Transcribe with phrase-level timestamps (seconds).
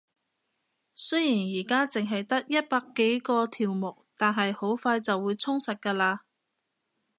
[0.95, 6.19] 雖然而家淨係得一百幾個條目，但係好快就會充實㗎喇